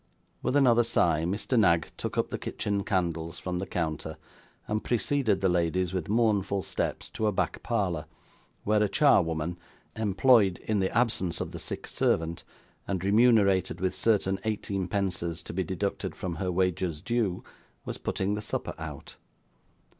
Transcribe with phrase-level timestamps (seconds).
[0.41, 1.59] With another sigh Mr.
[1.59, 4.17] Knag took up the kitchen candles from the counter,
[4.67, 8.07] and preceded the ladies with mournful steps to a back parlour,
[8.63, 9.59] where a charwoman,
[9.95, 12.43] employed in the absence of the sick servant,
[12.87, 17.43] and remunerated with certain eighteenpences to be deducted from her wages due,
[17.85, 19.17] was putting the supper out.